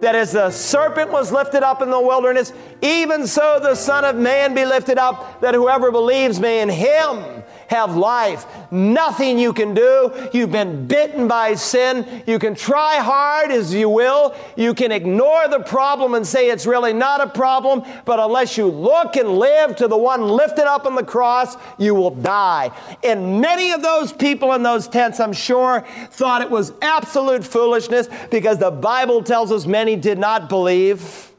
[0.00, 4.16] that as the serpent was lifted up in the wilderness, even so the Son of
[4.16, 8.46] Man be lifted up, that whoever believes may in him have life.
[8.70, 10.12] Nothing you can do.
[10.32, 12.22] You've been bitten by sin.
[12.26, 14.34] You can try hard as you will.
[14.56, 17.82] You can ignore the problem and say it's really not a problem.
[18.04, 21.94] But unless you look and live to the one lifted up on the cross, you
[21.94, 22.70] will die.
[23.02, 28.08] And many of those people in those tents, I'm sure, thought it was absolute foolishness
[28.30, 31.32] because the Bible tells us many did not believe.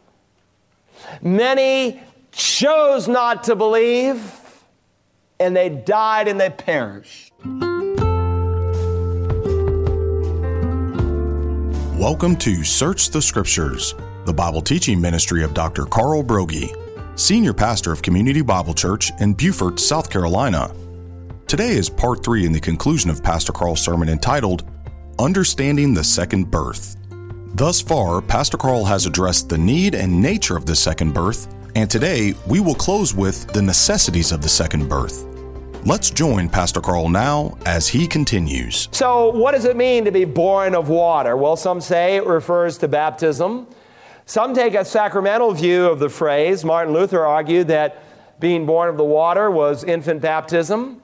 [1.22, 4.22] Many chose not to believe
[5.40, 7.34] and they died and they perished.
[11.98, 15.86] Welcome to Search the Scriptures, the Bible teaching ministry of Dr.
[15.86, 16.74] Carl Broggi,
[17.20, 20.74] Senior Pastor of Community Bible Church in Beaufort, South Carolina.
[21.48, 24.70] Today is part three in the conclusion of Pastor Carl's sermon entitled
[25.20, 26.98] Understanding the Second Birth.
[27.56, 31.90] Thus far, Pastor Carl has addressed the need and nature of the second birth and
[31.90, 35.26] today, we will close with the necessities of the second birth.
[35.86, 38.90] Let's join Pastor Carl now as he continues.
[38.92, 41.38] So, what does it mean to be born of water?
[41.38, 43.68] Well, some say it refers to baptism.
[44.26, 46.66] Some take a sacramental view of the phrase.
[46.66, 48.04] Martin Luther argued that
[48.40, 51.02] being born of the water was infant baptism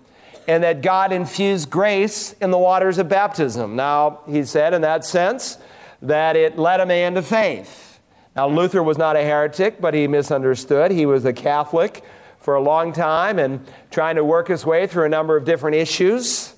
[0.47, 3.75] and that God infused grace in the waters of baptism.
[3.75, 5.57] Now, he said in that sense
[6.01, 7.92] that it led a man to faith.
[8.35, 10.91] Now, Luther was not a heretic, but he misunderstood.
[10.91, 12.03] He was a Catholic
[12.39, 15.75] for a long time and trying to work his way through a number of different
[15.75, 16.53] issues.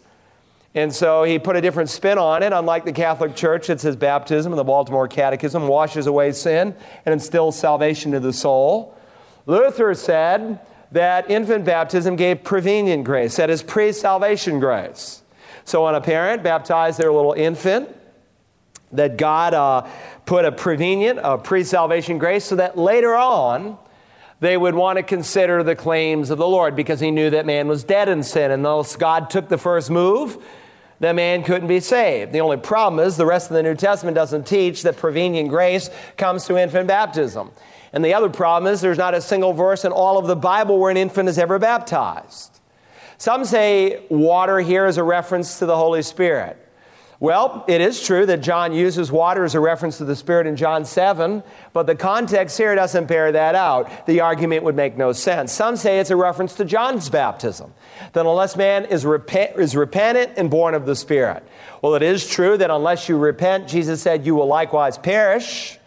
[0.74, 2.52] And so he put a different spin on it.
[2.52, 7.14] Unlike the Catholic Church, it says baptism and the Baltimore Catechism washes away sin and
[7.14, 8.98] instills salvation to the soul.
[9.46, 10.60] Luther said
[10.92, 15.24] that infant baptism gave prevenient grace, that is, pre salvation grace.
[15.66, 17.90] So when a parent baptized their little infant,
[18.92, 19.88] that God uh,
[20.26, 23.78] put a prevenient, a pre salvation grace, so that later on
[24.40, 27.68] they would want to consider the claims of the Lord because he knew that man
[27.68, 28.52] was dead in sin.
[28.52, 30.38] And thus God took the first move,
[31.00, 32.32] that man couldn't be saved.
[32.32, 35.90] The only problem is the rest of the New Testament doesn't teach that prevenient grace
[36.18, 37.52] comes through infant baptism.
[37.94, 40.80] And the other problem is there's not a single verse in all of the Bible
[40.80, 42.60] where an infant is ever baptized.
[43.18, 46.65] Some say water here is a reference to the Holy Spirit.
[47.26, 50.56] Well, it is true that John uses water as a reference to the Spirit in
[50.56, 51.42] John 7,
[51.74, 54.06] but the context here doesn't bear that out.
[54.06, 55.52] The argument would make no sense.
[55.52, 57.74] Some say it's a reference to John's baptism,
[58.14, 61.42] that unless man is, is repentant and born of the Spirit.
[61.82, 65.80] Well, it is true that unless you repent, Jesus said, you will likewise perish.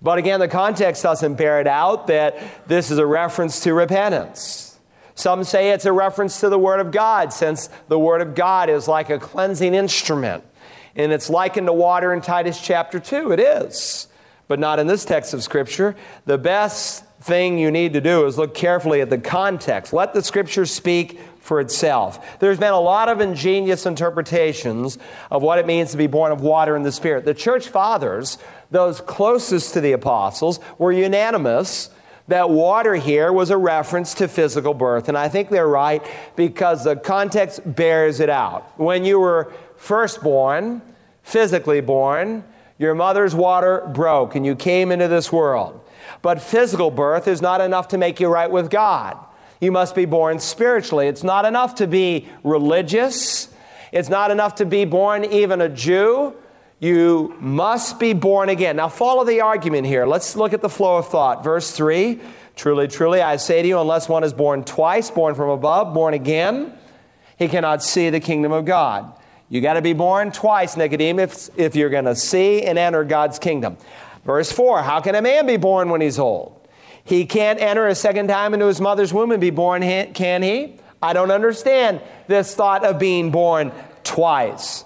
[0.00, 4.67] But again, the context doesn't bear it out that this is a reference to repentance.
[5.18, 8.70] Some say it's a reference to the Word of God, since the Word of God
[8.70, 10.44] is like a cleansing instrument.
[10.94, 13.32] And it's likened to water in Titus chapter 2.
[13.32, 14.06] It is,
[14.46, 15.96] but not in this text of Scripture.
[16.26, 19.92] The best thing you need to do is look carefully at the context.
[19.92, 22.38] Let the Scripture speak for itself.
[22.38, 24.98] There's been a lot of ingenious interpretations
[25.32, 27.24] of what it means to be born of water and the Spirit.
[27.24, 28.38] The church fathers,
[28.70, 31.90] those closest to the apostles, were unanimous
[32.28, 35.08] that water here was a reference to physical birth.
[35.08, 36.02] And I think they're right
[36.36, 38.78] because the context bears it out.
[38.78, 40.82] When you were first born,
[41.22, 42.44] physically born,
[42.78, 45.80] your mother's water broke and you came into this world.
[46.22, 49.18] But physical birth is not enough to make you right with God.
[49.60, 51.08] You must be born spiritually.
[51.08, 53.48] It's not enough to be religious.
[53.90, 56.34] It's not enough to be born even a Jew.
[56.80, 58.76] You must be born again.
[58.76, 60.06] Now, follow the argument here.
[60.06, 61.42] Let's look at the flow of thought.
[61.42, 62.20] Verse 3
[62.54, 66.12] Truly, truly, I say to you, unless one is born twice, born from above, born
[66.12, 66.72] again,
[67.36, 69.12] he cannot see the kingdom of God.
[69.48, 73.04] You got to be born twice, Nicodemus, if, if you're going to see and enter
[73.04, 73.76] God's kingdom.
[74.24, 76.68] Verse 4 How can a man be born when he's old?
[77.04, 80.76] He can't enter a second time into his mother's womb and be born, can he?
[81.00, 83.72] I don't understand this thought of being born
[84.02, 84.84] twice.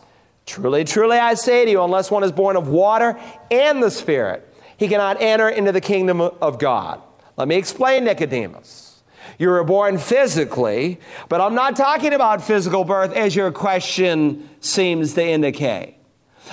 [0.52, 3.18] Truly, truly, I say to you, unless one is born of water
[3.50, 4.46] and the Spirit,
[4.76, 7.00] he cannot enter into the kingdom of God.
[7.38, 9.02] Let me explain, Nicodemus.
[9.38, 11.00] You were born physically,
[11.30, 15.96] but I'm not talking about physical birth as your question seems to indicate.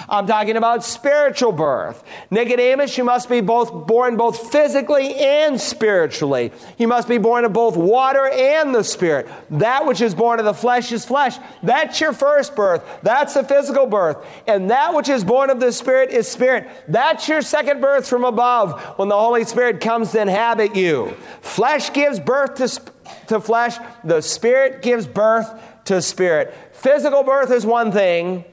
[0.08, 2.04] I'm talking about spiritual birth.
[2.30, 6.52] Nicodemus, you must be both born both physically and spiritually.
[6.78, 9.28] You must be born of both water and the spirit.
[9.50, 11.38] That which is born of the flesh is flesh.
[11.64, 12.84] That's your first birth.
[13.04, 14.26] That's the physical birth.
[14.48, 16.70] And that which is born of the spirit is spirit.
[16.88, 21.16] That's your second birth from above when the Holy Spirit comes to inhabit you.
[21.42, 22.92] Flesh gives birth to,
[23.28, 23.78] to flesh.
[24.04, 26.54] The spirit gives birth to spirit.
[26.74, 28.46] Physical birth is one thing.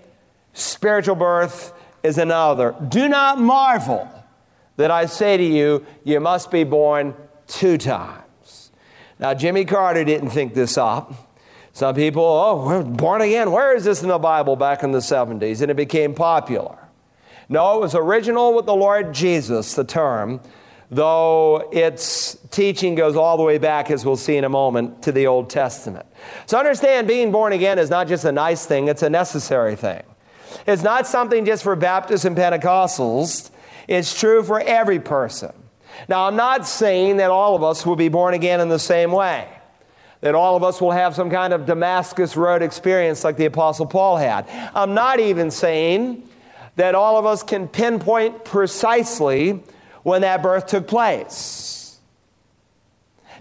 [0.56, 2.75] Spiritual birth is another.
[2.88, 4.11] Do not marvel
[4.76, 7.14] that I say to you, you must be born
[7.47, 8.70] two times.
[9.19, 11.12] Now, Jimmy Carter didn't think this up.
[11.75, 13.50] Some people, oh, we're born again.
[13.50, 15.61] Where is this in the Bible back in the 70s?
[15.61, 16.79] And it became popular.
[17.50, 20.41] No, it was original with the Lord Jesus, the term,
[20.91, 25.12] though its teaching goes all the way back, as we'll see in a moment, to
[25.12, 26.06] the Old Testament.
[26.47, 30.02] So understand being born again is not just a nice thing, it's a necessary thing.
[30.67, 33.50] It's not something just for Baptists and Pentecostals,
[33.88, 35.53] it's true for every person.
[36.08, 39.12] Now, I'm not saying that all of us will be born again in the same
[39.12, 39.49] way,
[40.20, 43.87] that all of us will have some kind of Damascus Road experience like the Apostle
[43.87, 44.49] Paul had.
[44.75, 46.29] I'm not even saying
[46.76, 49.62] that all of us can pinpoint precisely
[50.02, 51.75] when that birth took place.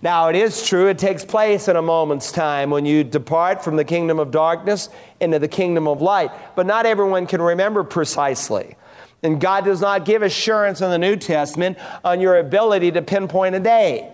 [0.06, 3.76] Now, it is true, it takes place in a moment's time when you depart from
[3.76, 4.88] the kingdom of darkness
[5.20, 6.30] into the kingdom of light.
[6.56, 8.76] But not everyone can remember precisely.
[9.24, 13.56] And God does not give assurance in the New Testament on your ability to pinpoint
[13.56, 14.14] a day.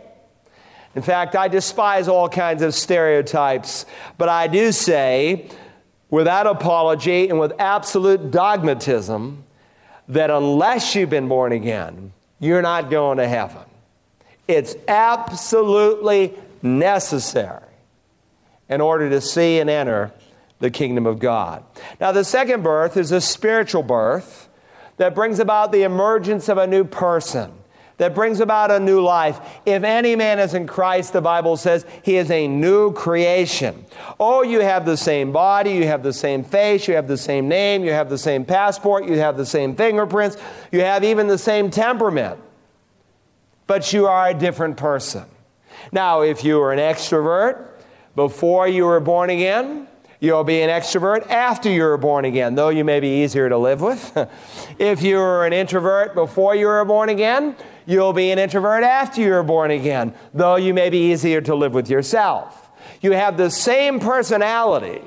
[0.96, 3.86] In fact, I despise all kinds of stereotypes,
[4.18, 5.50] but I do say,
[6.10, 9.44] without apology and with absolute dogmatism,
[10.08, 13.64] that unless you've been born again, you're not going to heaven.
[14.48, 17.64] It's absolutely necessary
[18.70, 20.12] in order to see and enter
[20.60, 21.64] the kingdom of God.
[22.00, 24.48] Now, the second birth is a spiritual birth
[24.98, 27.52] that brings about the emergence of a new person,
[27.98, 29.40] that brings about a new life.
[29.66, 33.86] If any man is in Christ, the Bible says he is a new creation.
[34.20, 37.48] Oh, you have the same body, you have the same face, you have the same
[37.48, 40.38] name, you have the same passport, you have the same fingerprints,
[40.72, 42.40] you have even the same temperament,
[43.72, 45.24] but you are a different person.
[45.94, 47.70] Now, if you were an extrovert
[48.18, 49.88] before you were born again,
[50.20, 53.58] You'll be an extrovert after you were born again, though you may be easier to
[53.58, 54.16] live with.
[54.78, 57.56] if you were an introvert before you were born again,
[57.88, 61.56] you'll be an introvert after you were born again, though you may be easier to
[61.56, 62.70] live with yourself.
[63.02, 65.02] You have the same personality,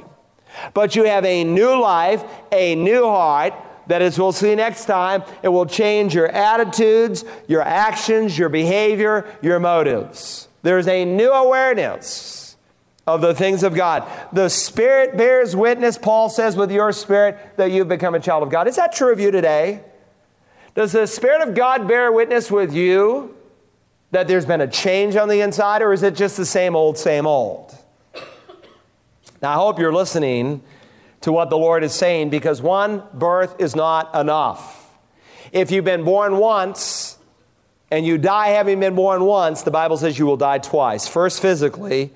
[0.72, 3.54] but you have a new life, a new heart,
[3.86, 9.26] that as we'll see next time, it will change your attitudes, your actions, your behavior,
[9.42, 10.48] your motives.
[10.62, 12.56] There's a new awareness
[13.06, 14.10] of the things of God.
[14.32, 18.50] The Spirit bears witness, Paul says, with your spirit that you've become a child of
[18.50, 18.66] God.
[18.66, 19.82] Is that true of you today?
[20.74, 23.36] Does the Spirit of God bear witness with you
[24.10, 26.96] that there's been a change on the inside, or is it just the same old,
[26.96, 27.76] same old?
[29.42, 30.62] Now, I hope you're listening
[31.24, 34.92] to what the Lord is saying because one birth is not enough.
[35.52, 37.16] If you've been born once
[37.90, 41.08] and you die having been born once, the Bible says you will die twice.
[41.08, 42.12] First physically,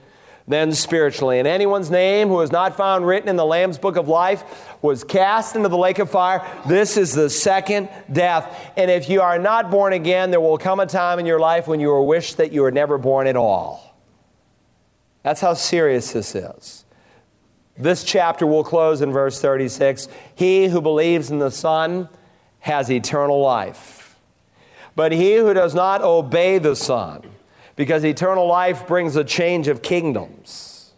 [0.46, 1.38] then spiritually.
[1.38, 4.44] And anyone's name who is not found written in the Lamb's book of life
[4.82, 6.46] was cast into the lake of fire.
[6.66, 8.72] This is the second death.
[8.76, 11.66] And if you are not born again, there will come a time in your life
[11.66, 13.96] when you will wish that you were never born at all.
[15.22, 16.84] That's how serious this is.
[17.78, 20.08] This chapter will close in verse 36.
[20.34, 22.08] He who believes in the Son
[22.60, 24.16] has eternal life.
[24.96, 27.22] But he who does not obey the Son,
[27.76, 30.92] because eternal life brings a change of kingdoms.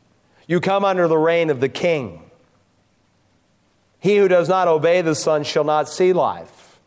[0.47, 2.23] You come under the reign of the king.
[3.99, 6.81] He who does not obey the Son shall not see life,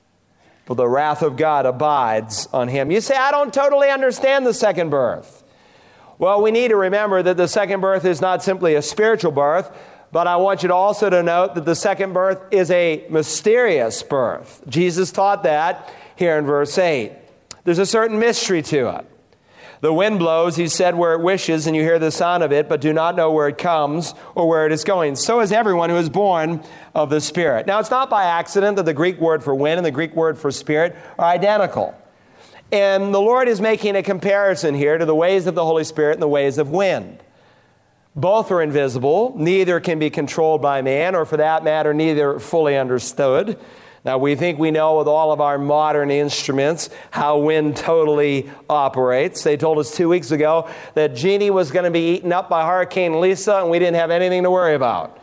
[0.65, 2.89] for the wrath of God abides on him.
[2.89, 5.42] You say, I don't totally understand the second birth.
[6.19, 9.75] Well, we need to remember that the second birth is not simply a spiritual birth,
[10.11, 14.03] but I want you to also to note that the second birth is a mysterious
[14.03, 14.61] birth.
[14.67, 17.11] Jesus taught that here in verse 8.
[17.63, 19.05] There's a certain mystery to it.
[19.81, 22.69] The wind blows, he said, where it wishes, and you hear the sound of it,
[22.69, 25.17] but do not know where it comes or where it is going.
[25.17, 26.63] So is everyone who is born
[26.95, 27.67] of the Spirit.
[27.67, 30.37] Now, it's not by accident that the Greek word for wind and the Greek word
[30.37, 31.93] for spirit are identical.
[32.73, 36.13] And the Lord is making a comparison here to the ways of the Holy Spirit
[36.13, 37.19] and the ways of wind.
[38.15, 42.75] Both are invisible, neither can be controlled by man, or for that matter, neither fully
[42.75, 43.59] understood.
[44.03, 49.43] Now, we think we know with all of our modern instruments how wind totally operates.
[49.43, 52.65] They told us two weeks ago that Jeannie was going to be eaten up by
[52.65, 55.19] Hurricane Lisa, and we didn't have anything to worry about.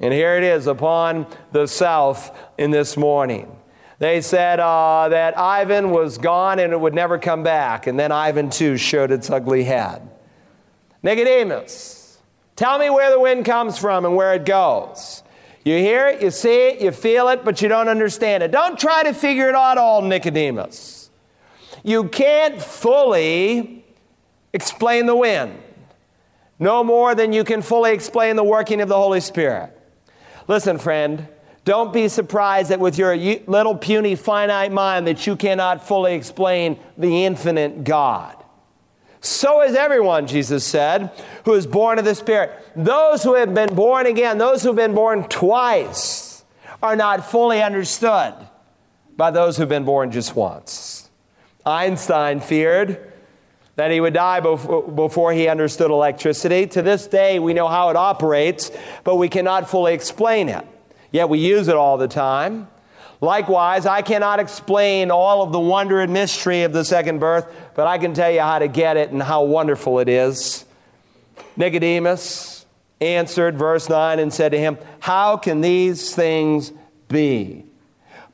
[0.00, 3.54] And here it is upon the south in this morning.
[3.98, 7.86] They said uh, that Ivan was gone and it would never come back.
[7.86, 10.08] And then Ivan, too, showed its ugly head.
[11.02, 12.18] Nicodemus,
[12.54, 15.22] tell me where the wind comes from and where it goes.
[15.64, 18.52] You hear it, you see it, you feel it, but you don't understand it.
[18.52, 21.10] Don't try to figure it out all, Nicodemus.
[21.82, 23.84] You can't fully
[24.52, 25.60] explain the wind,
[26.58, 29.78] no more than you can fully explain the working of the Holy Spirit.
[30.46, 31.28] Listen, friend,
[31.68, 36.80] Don't be surprised that with your little puny finite mind that you cannot fully explain
[36.96, 38.42] the infinite God.
[39.20, 41.10] So is everyone, Jesus said,
[41.44, 42.52] who is born of the Spirit.
[42.74, 46.42] Those who have been born again, those who have been born twice,
[46.82, 48.32] are not fully understood
[49.18, 51.10] by those who've been born just once.
[51.66, 53.12] Einstein feared
[53.76, 56.66] that he would die before he understood electricity.
[56.68, 58.70] To this day, we know how it operates,
[59.04, 60.66] but we cannot fully explain it.
[61.10, 62.68] Yet we use it all the time.
[63.20, 67.86] Likewise, I cannot explain all of the wonder and mystery of the second birth, but
[67.86, 70.64] I can tell you how to get it and how wonderful it is.
[71.56, 72.64] Nicodemus
[73.00, 76.72] answered, verse 9, and said to him, How can these things
[77.08, 77.64] be?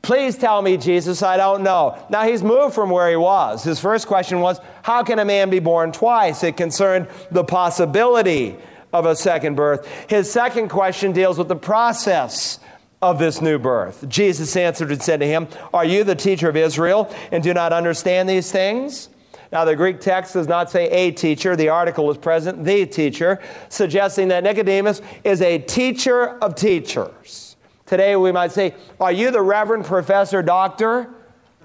[0.03, 1.97] Please tell me, Jesus, I don't know.
[2.11, 3.63] Now he's moved from where he was.
[3.63, 6.43] His first question was, How can a man be born twice?
[6.43, 8.55] It concerned the possibility
[8.93, 9.87] of a second birth.
[10.07, 12.59] His second question deals with the process
[13.01, 14.07] of this new birth.
[14.07, 17.73] Jesus answered and said to him, Are you the teacher of Israel and do not
[17.73, 19.09] understand these things?
[19.51, 23.39] Now, the Greek text does not say a teacher, the article is present, the teacher,
[23.69, 27.55] suggesting that Nicodemus is a teacher of teachers.
[27.85, 31.09] Today, we might say, Are you the Reverend Professor Doctor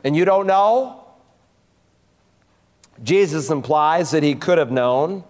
[0.04, 1.04] and you don't know?
[3.02, 5.24] Jesus implies that he could have known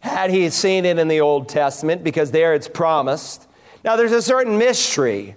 [0.00, 3.46] had he seen it in the Old Testament, because there it's promised.
[3.84, 5.36] Now, there's a certain mystery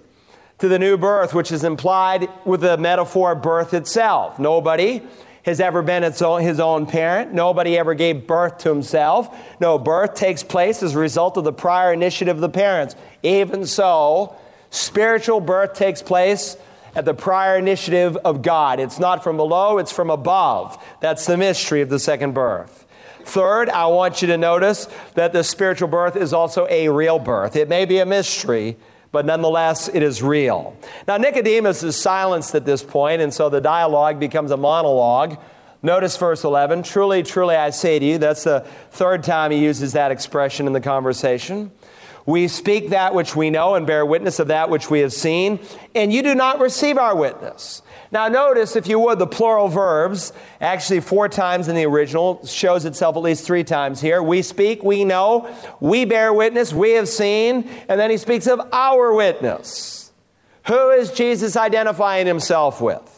[0.58, 4.38] to the new birth, which is implied with the metaphor of birth itself.
[4.38, 5.02] Nobody
[5.44, 7.34] has ever been his own, parent.
[7.34, 9.36] Nobody ever gave birth to himself.
[9.60, 12.96] No, birth takes place as a result of the prior initiative of the parents.
[13.22, 14.34] Even so,
[14.70, 16.56] spiritual birth takes place
[16.94, 18.80] at the prior initiative of God.
[18.80, 20.82] It's not from below, it's from above.
[21.00, 22.86] That's the mystery of the second birth.
[23.28, 27.56] Third, I want you to notice that the spiritual birth is also a real birth.
[27.56, 28.78] It may be a mystery,
[29.12, 30.74] but nonetheless, it is real.
[31.06, 35.38] Now, Nicodemus is silenced at this point, and so the dialogue becomes a monologue.
[35.82, 38.60] Notice verse 11 Truly, truly, I say to you, that's the
[38.92, 41.70] third time he uses that expression in the conversation.
[42.24, 45.60] We speak that which we know and bear witness of that which we have seen,
[45.94, 47.82] and you do not receive our witness.
[48.10, 52.84] Now, notice, if you would, the plural verbs, actually four times in the original, shows
[52.84, 54.22] itself at least three times here.
[54.22, 58.60] We speak, we know, we bear witness, we have seen, and then he speaks of
[58.72, 60.12] our witness.
[60.66, 63.17] Who is Jesus identifying himself with?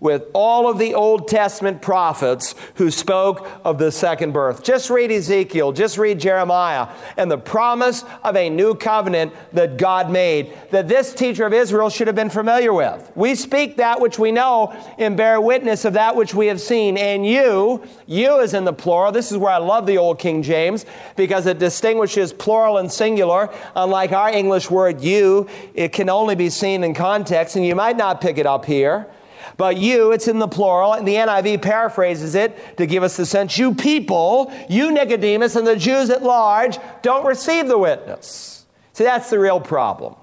[0.00, 4.62] With all of the Old Testament prophets who spoke of the second birth.
[4.62, 10.10] Just read Ezekiel, just read Jeremiah, and the promise of a new covenant that God
[10.10, 13.10] made that this teacher of Israel should have been familiar with.
[13.14, 16.96] We speak that which we know and bear witness of that which we have seen.
[16.96, 19.12] And you, you is in the plural.
[19.12, 20.86] This is where I love the Old King James
[21.16, 23.52] because it distinguishes plural and singular.
[23.74, 27.96] Unlike our English word you, it can only be seen in context, and you might
[27.96, 29.08] not pick it up here.
[29.56, 33.26] But you, it's in the plural, and the NIV paraphrases it to give us the
[33.26, 38.66] sense you people, you Nicodemus, and the Jews at large don't receive the witness.
[38.92, 40.14] See, that's the real problem.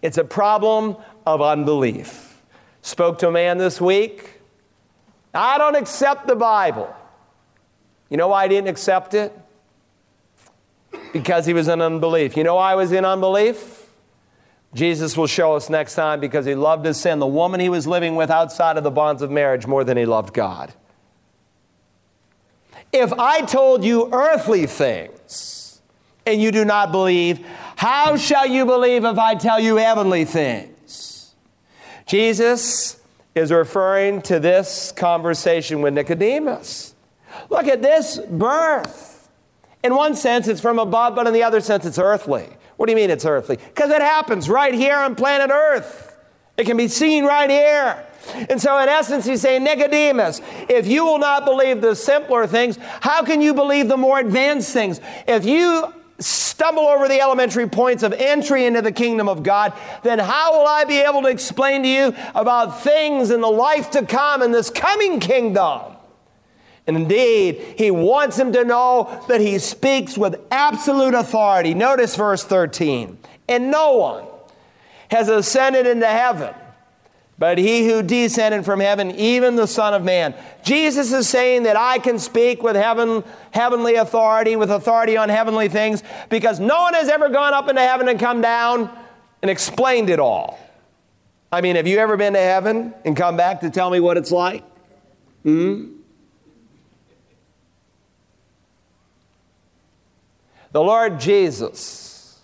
[0.00, 0.96] It's a problem
[1.26, 2.40] of unbelief.
[2.82, 4.40] Spoke to a man this week.
[5.34, 6.94] I don't accept the Bible.
[8.10, 9.32] You know why I didn't accept it?
[11.12, 12.36] Because he was in unbelief.
[12.36, 13.81] You know why I was in unbelief?
[14.74, 17.86] Jesus will show us next time because he loved his sin, the woman he was
[17.86, 20.72] living with outside of the bonds of marriage, more than he loved God.
[22.92, 25.80] If I told you earthly things
[26.26, 27.44] and you do not believe,
[27.76, 31.34] how shall you believe if I tell you heavenly things?
[32.06, 33.00] Jesus
[33.34, 36.94] is referring to this conversation with Nicodemus.
[37.48, 39.30] Look at this birth.
[39.82, 42.48] In one sense, it's from above, but in the other sense, it's earthly.
[42.82, 43.58] What do you mean it's earthly?
[43.58, 46.18] Because it happens right here on planet Earth.
[46.56, 48.04] It can be seen right here.
[48.50, 52.76] And so, in essence, he's saying, Nicodemus, if you will not believe the simpler things,
[53.00, 55.00] how can you believe the more advanced things?
[55.28, 60.18] If you stumble over the elementary points of entry into the kingdom of God, then
[60.18, 64.04] how will I be able to explain to you about things in the life to
[64.04, 65.91] come in this coming kingdom?
[66.86, 71.74] And indeed, he wants him to know that he speaks with absolute authority.
[71.74, 73.18] Notice verse 13.
[73.48, 74.24] And no one
[75.10, 76.54] has ascended into heaven,
[77.38, 80.34] but he who descended from heaven, even the Son of Man.
[80.64, 83.22] Jesus is saying that I can speak with heaven,
[83.52, 87.82] heavenly authority, with authority on heavenly things, because no one has ever gone up into
[87.82, 88.90] heaven and come down
[89.42, 90.58] and explained it all.
[91.52, 94.16] I mean, have you ever been to heaven and come back to tell me what
[94.16, 94.64] it's like?
[95.42, 96.01] Hmm?
[100.72, 102.40] The Lord Jesus,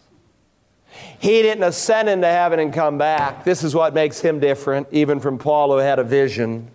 [1.18, 3.44] He didn't ascend into heaven and come back.
[3.44, 6.70] This is what makes him different, even from Paul, who had a vision.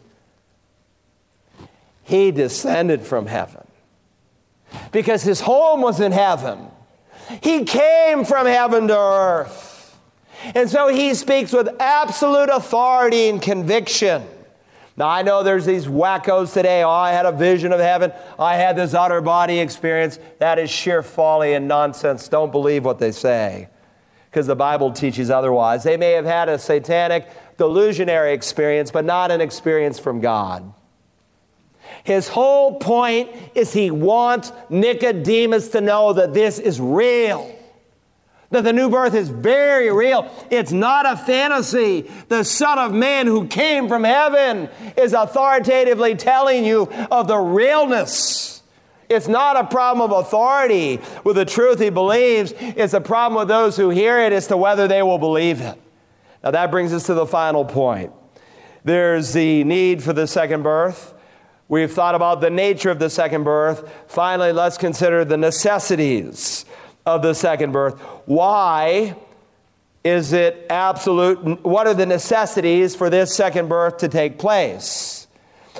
[2.03, 3.65] He descended from heaven
[4.91, 6.67] because his home was in heaven.
[7.41, 9.98] He came from heaven to earth.
[10.55, 14.24] And so he speaks with absolute authority and conviction.
[14.95, 16.83] Now, I know there's these wackos today.
[16.83, 18.13] Oh, I had a vision of heaven.
[18.38, 20.19] I had this outer body experience.
[20.38, 22.27] That is sheer folly and nonsense.
[22.27, 23.69] Don't believe what they say
[24.29, 25.83] because the Bible teaches otherwise.
[25.83, 30.73] They may have had a satanic, delusionary experience, but not an experience from God.
[32.03, 37.55] His whole point is he wants Nicodemus to know that this is real.
[38.53, 40.31] That the new birth is very real.
[40.51, 42.12] It's not a fantasy.
[42.27, 48.62] The Son of Man who came from heaven is authoritatively telling you of the realness.
[49.10, 52.53] It's not a problem of authority with the truth he believes.
[52.60, 55.81] It's a problem with those who hear it as to whether they will believe it.
[56.43, 58.13] Now, that brings us to the final point.
[58.83, 61.15] There's the need for the second birth.
[61.67, 63.91] We've thought about the nature of the second birth.
[64.05, 66.65] Finally, let's consider the necessities
[67.05, 68.00] of the second birth.
[68.25, 69.15] Why
[70.03, 71.63] is it absolute?
[71.63, 75.27] What are the necessities for this second birth to take place?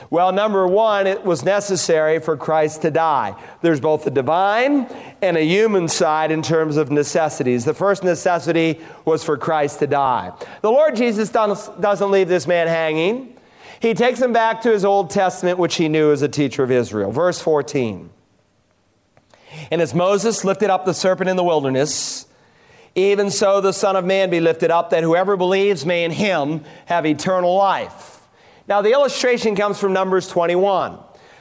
[0.10, 3.40] Well, number one, it was necessary for Christ to die.
[3.62, 4.88] There's both a divine
[5.22, 7.64] and a human side in terms of necessities.
[7.64, 10.34] The first necessity was for Christ to die.
[10.62, 13.38] The Lord Jesus doesn't leave this man hanging.
[13.82, 16.72] He takes him back to his Old Testament, which he knew as a teacher of
[16.72, 17.12] Israel.
[17.12, 18.10] Verse 14.
[19.72, 22.28] And as Moses lifted up the serpent in the wilderness,
[22.96, 26.64] even so the Son of Man be lifted up, that whoever believes may in him
[26.86, 28.22] have eternal life.
[28.68, 30.98] Now, the illustration comes from Numbers 21.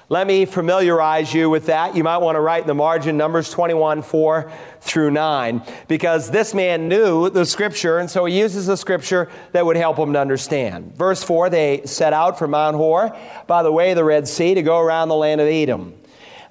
[0.08, 1.96] Let me familiarize you with that.
[1.96, 6.52] You might want to write in the margin Numbers 21, 4 through 9, because this
[6.52, 10.20] man knew the scripture, and so he uses the scripture that would help him to
[10.20, 10.94] understand.
[10.96, 13.16] Verse 4 They set out from Mount Hor
[13.46, 15.94] by the way of the Red Sea to go around the land of Edom.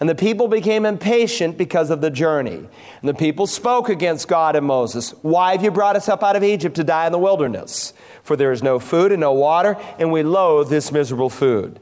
[0.01, 2.55] And the people became impatient because of the journey.
[2.55, 2.69] And
[3.03, 5.11] the people spoke against God and Moses.
[5.21, 7.93] Why have you brought us up out of Egypt to die in the wilderness?
[8.23, 11.79] For there is no food and no water, and we loathe this miserable food.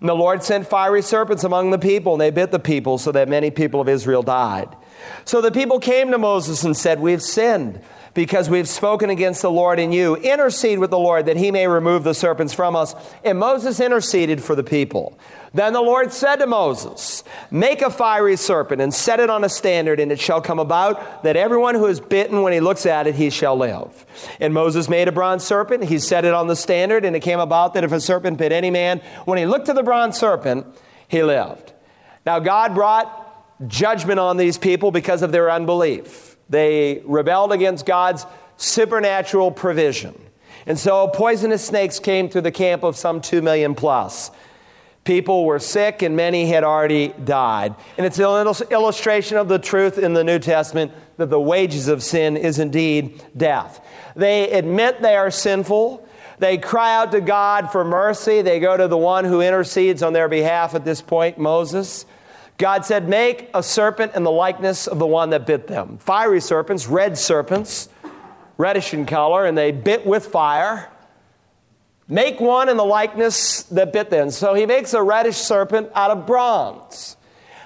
[0.00, 3.12] And the Lord sent fiery serpents among the people, and they bit the people, so
[3.12, 4.74] that many people of Israel died.
[5.26, 7.82] So the people came to Moses and said, We've sinned
[8.14, 10.16] because we've spoken against the Lord and you.
[10.16, 12.94] Intercede with the Lord that he may remove the serpents from us.
[13.24, 15.18] And Moses interceded for the people.
[15.54, 19.48] Then the Lord said to Moses, Make a fiery serpent and set it on a
[19.48, 23.06] standard, and it shall come about that everyone who is bitten, when he looks at
[23.06, 24.04] it, he shall live.
[24.40, 25.84] And Moses made a bronze serpent.
[25.84, 28.52] He set it on the standard, and it came about that if a serpent bit
[28.52, 30.66] any man, when he looked to the bronze serpent,
[31.08, 31.72] he lived.
[32.26, 36.36] Now, God brought judgment on these people because of their unbelief.
[36.50, 40.20] They rebelled against God's supernatural provision.
[40.66, 44.30] And so poisonous snakes came through the camp of some two million plus.
[45.08, 47.74] People were sick and many had already died.
[47.96, 52.02] And it's an illustration of the truth in the New Testament that the wages of
[52.02, 53.82] sin is indeed death.
[54.16, 56.06] They admit they are sinful.
[56.40, 58.42] They cry out to God for mercy.
[58.42, 62.04] They go to the one who intercedes on their behalf at this point, Moses.
[62.58, 65.96] God said, Make a serpent in the likeness of the one that bit them.
[65.96, 67.88] Fiery serpents, red serpents,
[68.58, 70.90] reddish in color, and they bit with fire.
[72.08, 74.30] Make one in the likeness that bit them.
[74.30, 77.16] So he makes a reddish serpent out of bronze.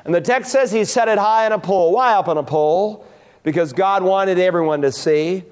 [0.05, 1.93] And the text says he set it high on a pole.
[1.93, 3.07] Why up on a pole?
[3.45, 5.45] Because God wanted everyone to see.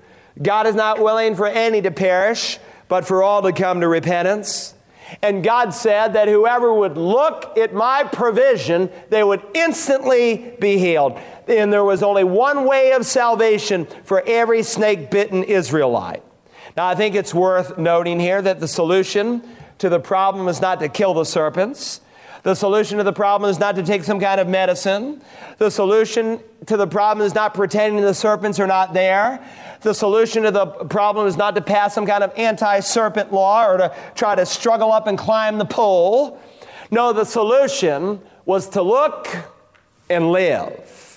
[0.42, 4.74] God is not willing for any to perish, but for all to come to repentance.
[5.22, 11.18] And God said that whoever would look at my provision, they would instantly be healed.
[11.46, 16.22] And there was only one way of salvation for every snake bitten Israelite.
[16.76, 19.42] Now, I think it's worth noting here that the solution
[19.78, 22.00] to the problem is not to kill the serpents.
[22.42, 25.22] The solution to the problem is not to take some kind of medicine.
[25.58, 29.44] The solution to the problem is not pretending the serpents are not there.
[29.82, 33.66] The solution to the problem is not to pass some kind of anti serpent law
[33.66, 36.40] or to try to struggle up and climb the pole.
[36.90, 39.28] No, the solution was to look
[40.08, 41.09] and live.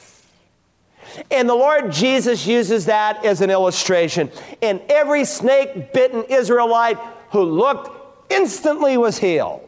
[1.29, 4.31] And the Lord Jesus uses that as an illustration.
[4.61, 6.97] And every snake bitten Israelite
[7.31, 9.61] who looked instantly was healed.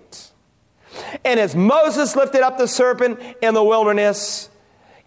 [1.24, 4.50] And as Moses lifted up the serpent in the wilderness,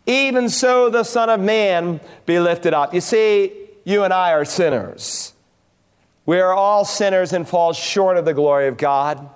[0.06, 2.94] even so the Son of Man be lifted up.
[2.94, 3.52] You see,
[3.84, 5.34] you and I are sinners.
[6.26, 9.30] We are all sinners and fall short of the glory of God.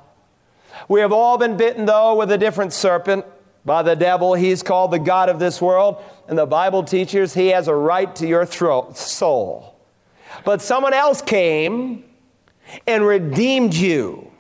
[0.89, 3.25] We have all been bitten, though, with a different serpent
[3.65, 4.35] by the devil.
[4.35, 6.03] He's called the God of this world.
[6.29, 9.77] And the Bible teaches he has a right to your throat, soul.
[10.45, 12.05] But someone else came
[12.87, 14.31] and redeemed you.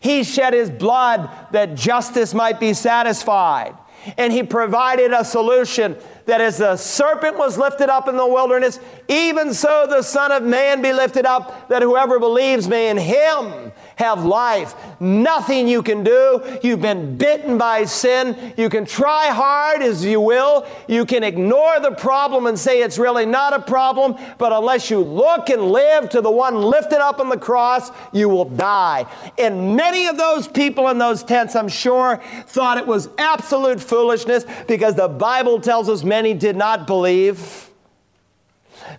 [0.00, 3.76] He shed his blood that justice might be satisfied.
[4.18, 8.80] And he provided a solution that as the serpent was lifted up in the wilderness,
[9.08, 13.70] even so the Son of Man be lifted up, that whoever believes may in him
[14.02, 14.74] have life.
[15.00, 16.58] Nothing you can do.
[16.62, 18.52] You've been bitten by sin.
[18.56, 20.66] You can try hard as you will.
[20.88, 25.00] You can ignore the problem and say it's really not a problem, but unless you
[25.00, 29.06] look and live to the one lifted up on the cross, you will die.
[29.38, 34.44] And many of those people in those tents, I'm sure, thought it was absolute foolishness
[34.66, 37.70] because the Bible tells us many did not believe.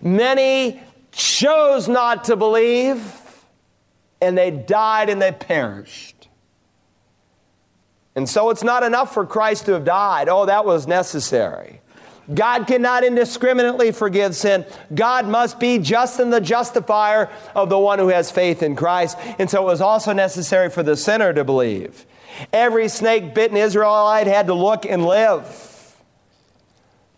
[0.02, 0.80] Many
[1.12, 3.20] chose not to believe,
[4.24, 6.28] and they died and they perished.
[8.16, 10.28] And so it's not enough for Christ to have died.
[10.28, 11.80] Oh, that was necessary.
[12.32, 14.64] God cannot indiscriminately forgive sin.
[14.94, 19.18] God must be just and the justifier of the one who has faith in Christ.
[19.38, 22.06] And so it was also necessary for the sinner to believe.
[22.52, 25.70] Every snake bitten Israelite had to look and live.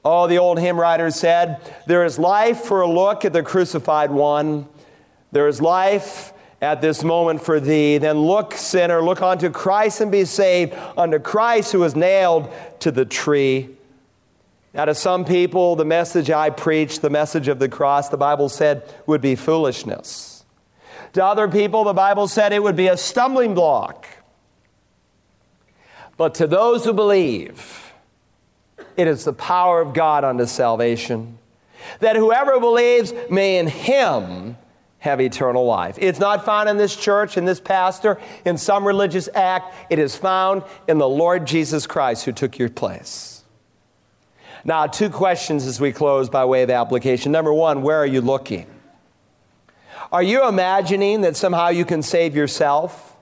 [0.05, 4.11] Oh, the old hymn writer said, There is life for a look at the crucified
[4.11, 4.69] one.
[5.33, 7.99] There is life at this moment for thee.
[7.99, 12.91] Then look, sinner, look unto Christ and be saved, unto Christ who was nailed to
[12.91, 13.71] the tree.
[14.73, 18.49] Now, to some people, the message I preach, the message of the cross, the Bible
[18.49, 20.45] said would be foolishness.
[21.15, 24.07] To other people, the Bible said it would be a stumbling block.
[26.19, 27.93] But to those who believe,
[28.97, 31.39] it is the power of God unto salvation,
[32.01, 34.57] that whoever believes may in him
[35.07, 35.97] have eternal life.
[36.01, 39.75] It's not found in this church, in this pastor, in some religious act.
[39.91, 43.43] It is found in the Lord Jesus Christ who took your place.
[44.65, 47.33] Now, two questions as we close by way of application.
[47.33, 48.67] Number one, where are you looking?
[50.13, 53.17] Are you imagining that somehow you can save yourself?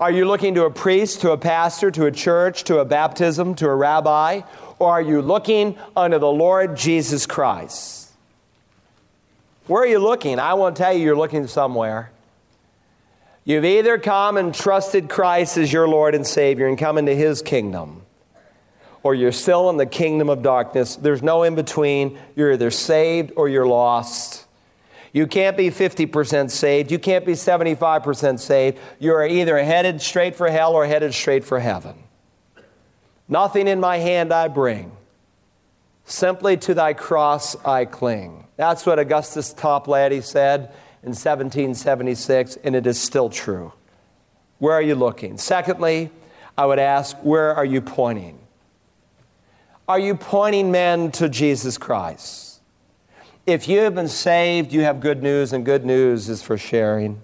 [0.00, 3.54] Are you looking to a priest, to a pastor, to a church, to a baptism,
[3.56, 4.42] to a rabbi?
[4.82, 8.01] or are you looking unto the Lord Jesus Christ?
[9.72, 10.38] Where are you looking?
[10.38, 12.10] I want to tell you, you're looking somewhere.
[13.46, 17.40] You've either come and trusted Christ as your Lord and Savior and come into His
[17.40, 18.02] kingdom,
[19.02, 20.96] or you're still in the kingdom of darkness.
[20.96, 22.18] There's no in between.
[22.36, 24.44] You're either saved or you're lost.
[25.14, 26.92] You can't be 50% saved.
[26.92, 28.78] You can't be 75% saved.
[28.98, 31.94] You're either headed straight for hell or headed straight for heaven.
[33.26, 34.92] Nothing in my hand I bring.
[36.12, 38.44] Simply to thy cross I cling.
[38.56, 40.60] That's what Augustus Toplady said
[41.02, 43.72] in 1776, and it is still true.
[44.58, 45.38] Where are you looking?
[45.38, 46.10] Secondly,
[46.56, 48.38] I would ask, where are you pointing?
[49.88, 52.60] Are you pointing men to Jesus Christ?
[53.46, 57.22] If you have been saved, you have good news, and good news is for sharing.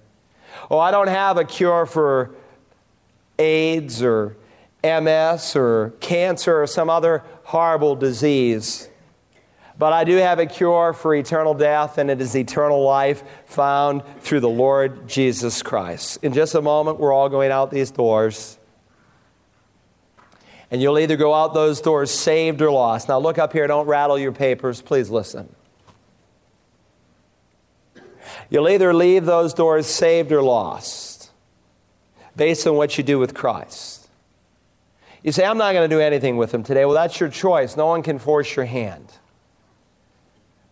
[0.70, 2.30] Oh, I don't have a cure for
[3.38, 4.34] AIDS or
[4.82, 8.90] MS or cancer or some other horrible disease.
[9.78, 14.02] But I do have a cure for eternal death, and it is eternal life found
[14.20, 16.18] through the Lord Jesus Christ.
[16.22, 18.58] In just a moment, we're all going out these doors.
[20.70, 23.08] And you'll either go out those doors saved or lost.
[23.08, 24.82] Now, look up here, don't rattle your papers.
[24.82, 25.48] Please listen.
[28.50, 31.30] You'll either leave those doors saved or lost
[32.36, 33.97] based on what you do with Christ.
[35.22, 36.84] You say, I'm not going to do anything with them today.
[36.84, 37.76] Well, that's your choice.
[37.76, 39.12] No one can force your hand.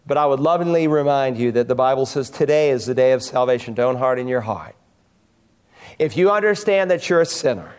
[0.06, 3.22] But I would lovingly remind you that the Bible says today is the day of
[3.22, 3.74] salvation.
[3.74, 4.76] Don't harden your heart.
[5.98, 7.74] If you understand that you're a sinner,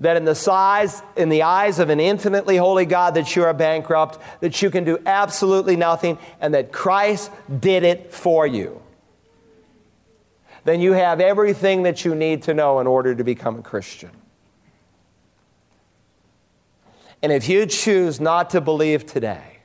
[0.00, 3.54] that in the size in the eyes of an infinitely holy God that you are
[3.54, 8.82] bankrupt, that you can do absolutely nothing, and that Christ did it for you,
[10.64, 14.10] then you have everything that you need to know in order to become a Christian.
[17.24, 19.60] And if you choose not to believe today,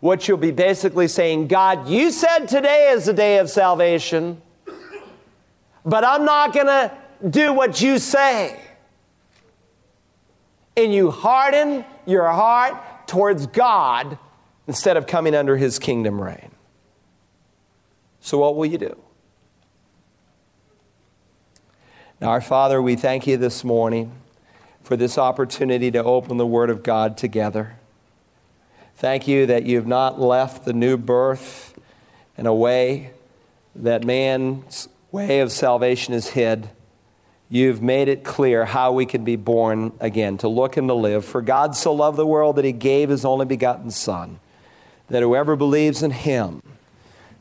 [0.00, 4.42] what you'll be basically saying, God, you said today is the day of salvation,
[5.84, 6.92] but I'm not going to
[7.30, 8.60] do what you say.
[10.76, 14.18] And you harden your heart towards God
[14.66, 16.50] instead of coming under his kingdom reign.
[18.18, 18.96] So, what will you do?
[22.20, 24.10] Now, our Father, we thank you this morning
[24.86, 27.74] for this opportunity to open the Word of God together.
[28.94, 31.76] Thank you that you've not left the new birth
[32.38, 33.10] in a way
[33.74, 36.70] that man's way of salvation is hid.
[37.48, 41.24] You've made it clear how we can be born again, to look and to live.
[41.24, 44.38] For God so loved the world that he gave his only begotten Son,
[45.08, 46.62] that whoever believes in him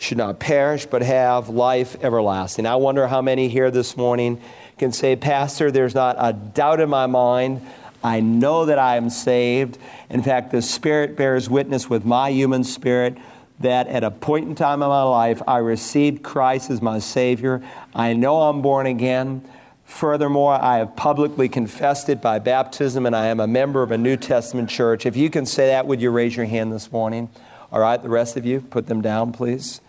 [0.06, 2.66] should not perish, but have life everlasting.
[2.66, 4.40] I wonder how many here this morning
[4.78, 7.62] can say, Pastor, there's not a doubt in my mind.
[8.04, 9.80] I know that I am saved.
[10.12, 13.18] In fact, the Spirit bears witness with my human spirit
[13.60, 17.64] that at a point in time in my life, I received Christ as my Savior.
[17.96, 19.44] I know I'm born again.
[19.86, 23.98] Furthermore, I have publicly confessed it by baptism, and I am a member of a
[23.98, 25.06] New Testament church.
[25.06, 27.30] If you can say that, would you raise your hand this morning?
[27.72, 29.82] All right, the rest of you, put them down, please.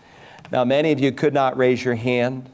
[0.51, 2.49] Now, many of you could not raise your hand,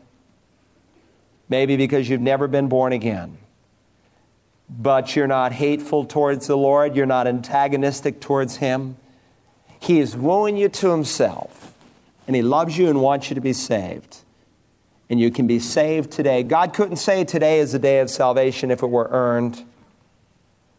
[1.47, 3.37] maybe because you've never been born again.
[4.69, 8.97] But you're not hateful towards the Lord, you're not antagonistic towards Him.
[9.79, 11.75] He is wooing you to Himself,
[12.25, 14.19] and He loves you and wants you to be saved.
[15.09, 16.41] And you can be saved today.
[16.41, 19.63] God couldn't say today is the day of salvation if it were earned.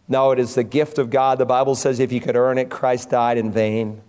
[0.09, 1.39] No, it is the gift of God.
[1.39, 4.01] The Bible says if you could earn it, Christ died in vain.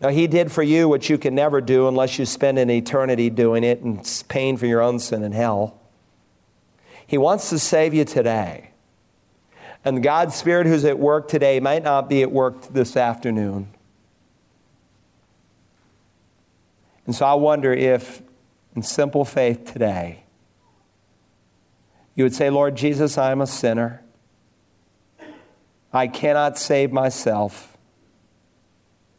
[0.00, 3.30] Now, He did for you what you can never do unless you spend an eternity
[3.30, 5.80] doing it and paying for your own sin in hell.
[7.06, 8.70] He wants to save you today.
[9.84, 13.68] And God's Spirit who's at work today might not be at work this afternoon.
[17.06, 18.22] And so I wonder if,
[18.76, 20.24] in simple faith today,
[22.14, 24.02] you would say, Lord Jesus, I am a sinner.
[25.92, 27.67] I cannot save myself.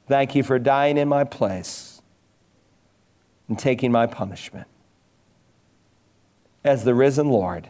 [0.09, 2.01] Thank you for dying in my place
[3.47, 4.65] and taking my punishment.
[6.63, 7.69] As the risen Lord,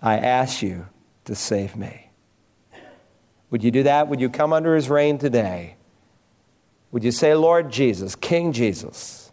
[0.00, 0.86] I ask you
[1.24, 2.10] to save me.
[3.50, 4.06] Would you do that?
[4.06, 5.74] Would you come under his reign today?
[6.92, 9.32] Would you say, Lord Jesus, King Jesus,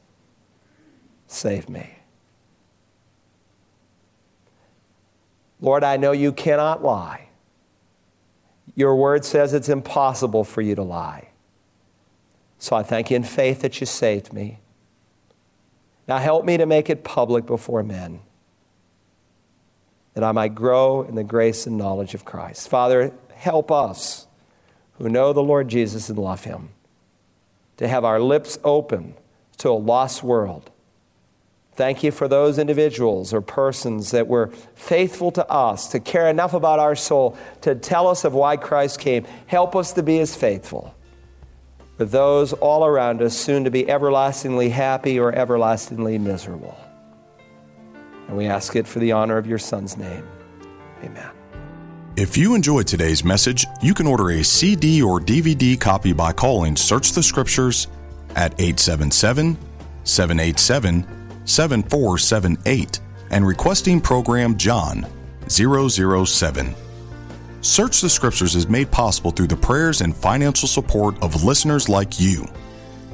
[1.28, 2.00] save me?
[5.62, 7.28] Lord, I know you cannot lie.
[8.74, 11.27] Your word says it's impossible for you to lie.
[12.60, 14.60] So I thank you in faith that you saved me.
[16.08, 18.22] Now help me to make it public before men,
[20.14, 22.70] that I might grow in the grace and knowledge of Christ.
[22.70, 24.28] Father, help us
[24.94, 26.70] who know the Lord Jesus and love him
[27.78, 29.14] to have our lips open
[29.58, 30.72] to a lost world
[31.78, 36.56] Thank you for those individuals or persons that were faithful to us, to care enough
[36.56, 39.28] about our soul, to tell us of why Christ came.
[39.46, 40.96] Help us to be as faithful
[41.98, 46.78] with those all around us, soon to be everlastingly happy or everlastingly miserable.
[48.28, 50.28] And we ask it for the honor of your Son's name.
[51.04, 51.32] Amen.
[52.16, 56.76] If you enjoyed today's message, you can order a CD or DVD copy by calling
[56.76, 57.88] Search the Scriptures
[58.36, 59.58] at 877
[60.04, 61.06] 787
[61.46, 65.06] 7478 and requesting program John
[65.48, 66.87] 007.
[67.68, 72.18] Search the Scriptures is made possible through the prayers and financial support of listeners like
[72.18, 72.48] you.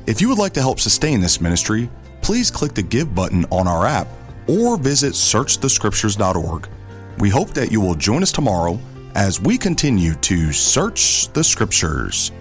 [0.05, 1.89] If you would like to help sustain this ministry,
[2.21, 4.07] please click the Give button on our app
[4.47, 6.69] or visit searchthescriptures.org.
[7.17, 8.79] We hope that you will join us tomorrow
[9.15, 12.31] as we continue to search the Scriptures.